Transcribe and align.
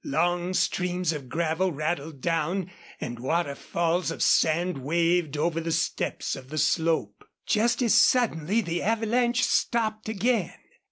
Long 0.03 0.55
streams 0.55 1.13
of 1.13 1.29
gravel 1.29 1.71
rattled 1.71 2.21
down, 2.21 2.71
and 2.99 3.19
waterfalls 3.19 4.09
of 4.09 4.23
sand 4.23 4.79
waved 4.79 5.37
over 5.37 5.61
the 5.61 5.71
steps 5.71 6.35
of 6.35 6.49
the 6.49 6.57
slope. 6.57 7.23
Just 7.45 7.83
as 7.83 7.93
suddenly 7.93 8.61
the 8.61 8.81
avalanche 8.81 9.43
stopped 9.43 10.09
again. 10.09 10.55